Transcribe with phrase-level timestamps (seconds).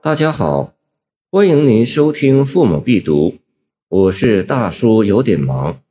[0.00, 0.74] 大家好，
[1.28, 3.30] 欢迎您收听《父母必读》，
[3.88, 5.82] 我是大叔，有点忙。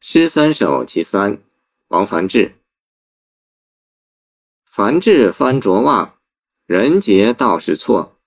[0.00, 1.38] 诗三首其三，
[1.88, 2.56] 王梵志。
[4.64, 6.16] 凡志翻着望，
[6.66, 8.18] 人杰道是错。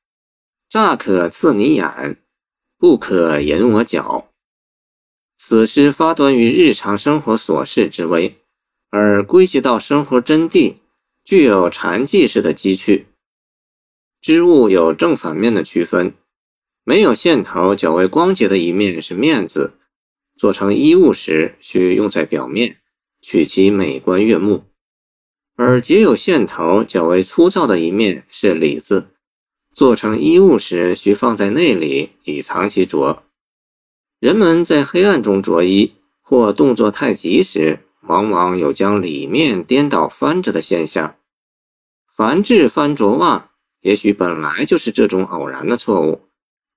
[0.70, 2.18] 乍可刺你眼，
[2.78, 4.30] 不可引我脚。
[5.36, 8.38] 此诗发端于日常生活琐事之微，
[8.90, 10.76] 而归结到生活真谛，
[11.26, 13.08] 具有禅寂式的机趣。
[14.28, 16.14] 织物有正反面的区分，
[16.84, 19.76] 没有线头较为光洁的一面是面子，
[20.36, 22.76] 做成衣物时需用在表面，
[23.22, 24.66] 取其美观悦目；
[25.56, 29.12] 而结有线头较为粗糙的一面是里子，
[29.74, 33.24] 做成衣物时需放在内里以藏其着。
[34.20, 41.16] 人们在黑暗中着衣或动作太急时，往往有将里面颠倒翻着的现象。
[42.14, 43.47] 凡至翻着袜。
[43.88, 46.28] 也许本来就是这种偶然的错误，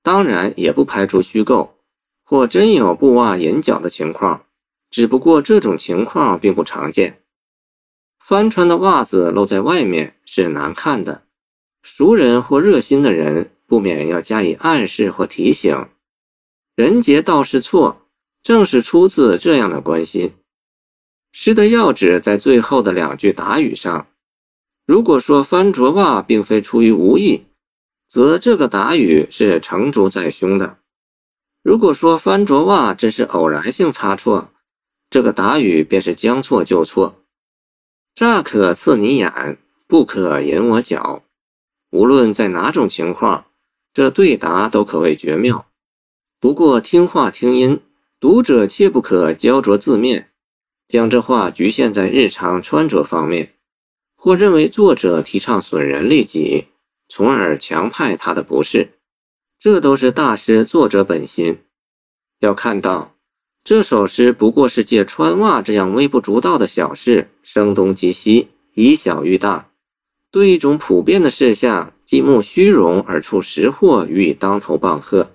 [0.00, 1.74] 当然也不排除虚构
[2.22, 4.44] 或真有布袜引脚的情况，
[4.92, 7.20] 只不过这种情况并不常见。
[8.20, 11.24] 翻穿的袜子露在外面是难看的，
[11.82, 15.88] 熟人或热心的人不免要加以暗示或提醒。
[16.76, 18.06] 人杰道是错，
[18.40, 20.32] 正是出自这样的关心。
[21.32, 24.06] 诗的要旨在最后的两句答语上。
[24.90, 27.44] 如果说翻着袜并非出于无意，
[28.08, 30.78] 则这个答语是成竹在胸的；
[31.62, 34.50] 如果说翻着袜只是偶然性差错，
[35.08, 37.14] 这个答语便是将错就错。
[38.16, 41.22] 乍可刺你眼，不可引我脚。
[41.92, 43.44] 无论在哪种情况，
[43.94, 45.66] 这对答都可谓绝妙。
[46.40, 47.80] 不过听话听音，
[48.18, 50.30] 读者切不可焦灼字面，
[50.88, 53.54] 将这话局限在日常穿着方面。
[54.22, 56.66] 或认为作者提倡损人利己，
[57.08, 58.90] 从而强派他的不是，
[59.58, 61.56] 这都是大师作者本心。
[62.40, 63.14] 要看到
[63.64, 69.70] 这首诗不过是借穿袜这样微不足道的小事，声东击西，以小喻大，
[70.30, 75.30] 对一种普遍的事项，既慕虚荣而出实祸，予以当头棒喝。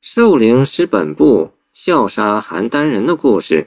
[0.00, 3.66] 寿陵失本部，笑杀邯郸人的故事，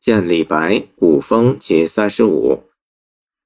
[0.00, 2.64] 见李白古风其三十五。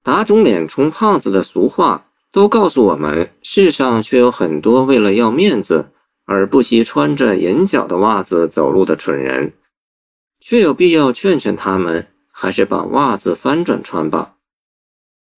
[0.03, 5.91] 打肿脸充胖子的俗话，都告诉我们，世上却有很多为了要面子
[6.25, 9.53] 而不惜穿着银脚的袜子走路的蠢人，
[10.41, 14.37] 却有必要劝劝他们，还是把袜子翻转穿吧。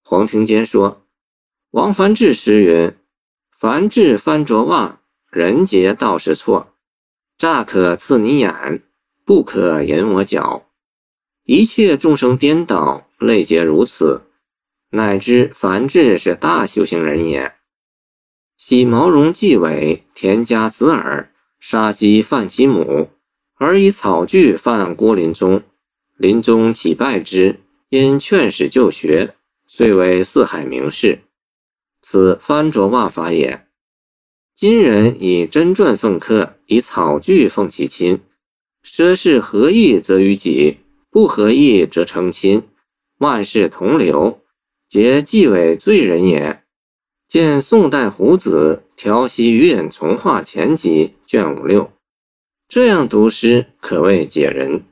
[0.05, 1.03] 黄庭坚说
[1.73, 2.95] ：“王梵志诗云
[3.59, 6.69] ：‘凡志翻着袜，人杰道是错。
[7.37, 8.83] 乍可刺你眼，
[9.25, 10.69] 不可引我脚。
[11.45, 14.21] 一切众生颠倒，类皆如此。’”
[14.95, 17.55] 乃知樊志是大修行人也。
[18.59, 23.09] 喜毛绒髻尾，田家子耳，杀鸡犯其母，
[23.57, 25.63] 而以草具犯郭林宗。
[26.19, 29.35] 林宗乞拜之，因劝使就学，
[29.67, 31.21] 遂为四海名士。
[32.03, 33.67] 此翻着袜法也。
[34.55, 38.21] 今人以真传奉客，以草具奉其亲。
[38.85, 40.81] 奢事合意则于己，
[41.11, 42.63] 不合意则成亲。
[43.19, 44.42] 万事同流。
[44.93, 46.61] 皆纪委罪人也。
[47.27, 51.91] 见宋代胡子《调息余隐从化前集》卷五六，
[52.69, 54.83] 这样读诗可谓解人。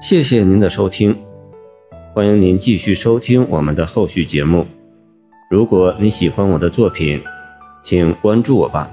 [0.00, 1.22] 谢谢您的收听，
[2.14, 4.66] 欢迎您继续收听我们的后续节目。
[5.50, 7.22] 如果你喜欢我的作品，
[7.82, 8.90] 请关注我吧。